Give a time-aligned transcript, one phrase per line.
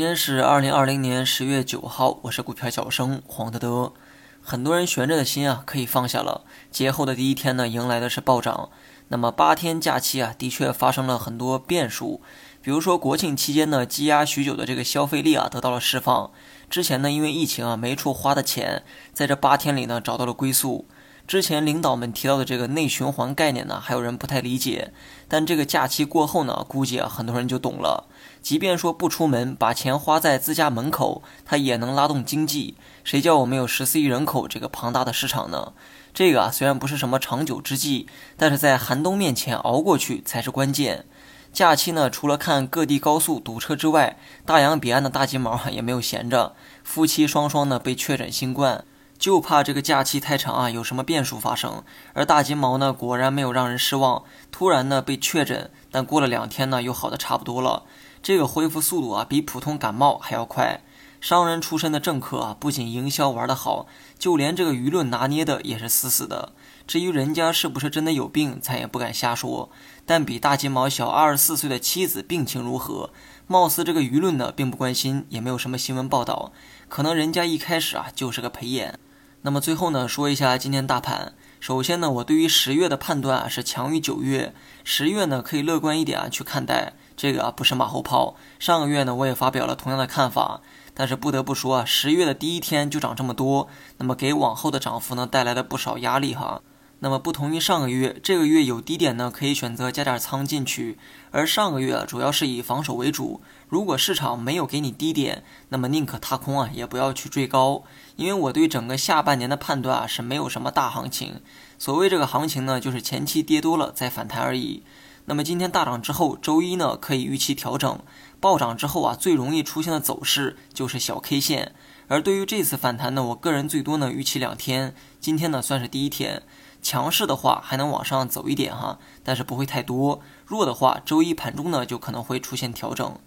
[0.00, 3.92] 今天是二零二零年十月九号，我是股票小生黄德德。
[4.40, 6.40] 很多人悬着的心啊，可以放下了。
[6.70, 8.70] 节后的第一天呢，迎来的是暴涨。
[9.08, 12.22] 那么八天假期啊，的确发生了很多变数。
[12.62, 16.30] 比如说国庆期间呢，积压许久的这个消费力啊，得到了释放。
[16.70, 20.86] 之前呢，因为疫情啊，没处花的钱，在这八天里呢，找到了归宿。
[21.30, 24.92] 之前领导们提到的这个内循环概念呢，还有人不太理解。
[25.28, 28.08] 但这个假期过后呢，估计啊，很多人就懂了。
[28.42, 32.74] 即便说不出门，把钱花在自家门口，它也能拉动经济。
[33.04, 35.72] 谁叫我们有十四亿人口这个庞大的市场呢？
[36.12, 41.04] 这个啊，虽然不是什么长久之计，但是在寒冬面前熬过去才是关键。
[41.52, 48.84] 假期呢，除了看各地高速堵车之外，大洋彼岸的大金毛也没有闲着，夫妻双双呢被确诊新冠。
[49.20, 51.84] 就怕这个假期太长啊，有什么变数发生。
[52.14, 57.82] 而大金毛呢，果然没有让人失望，突然呢被确诊，但过了两天呢又好的差不多了。
[58.22, 60.80] 这个恢复速度啊，比普通感冒还要快。
[61.20, 63.86] 商人出身的政客啊，不仅营销玩得好，
[64.18, 66.54] 就连这个舆论拿捏的也是死死的。
[66.86, 69.70] 至于人家是不是真的有病，咱也不敢瞎说。
[70.06, 73.10] 但比大金毛小二十四岁的妻子病情如何，
[73.46, 76.52] 貌似这个舆论呢并不关心，也没有什么新闻报道。
[76.88, 78.98] 可能人家一开始啊就是个陪演。
[79.42, 81.32] 那么最后呢，说一下今天大盘。
[81.60, 84.54] 首先呢，我对于十月的判断啊是强于九月。
[84.84, 88.36] 十月呢可以乐观一点啊去看待，这个啊不是马后炮。
[88.58, 90.60] 上个月呢我也发表了同样的看法，
[90.92, 96.60] 但是不得不说啊，十月的第一天就涨这么多，那么给往后的涨幅呢带来了不少压力哈。
[97.02, 100.98] 那么不同于上个月，这个月有低点呢，可以选择加点仓进去。
[101.30, 107.84] 而上个月主要是以防守为主，如果市场没有给你低点，那么宁可踏空啊，也不要去追高。
[108.16, 111.40] 因为我对整个下半年的判断啊，是没有什么大行情。
[111.78, 114.82] 所谓这个行情呢，就是前期跌多了再反弹而已。
[115.24, 117.98] 那么今天大涨之后，周一呢可以预期调整。
[118.40, 121.72] 暴涨之后啊，最容易出现的走势就是小 K 线。
[122.08, 126.42] 而对于这次反弹呢，我个人最多呢预期两天，今天呢算是第一天。
[126.82, 130.20] 强势的话还能往上走一点哈，但是不会太多。
[130.46, 133.18] 弱的话，周一盘中呢就可能会出现调整。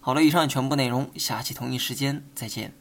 [0.00, 2.72] 好了，以上全部内容，下期同一时间再见。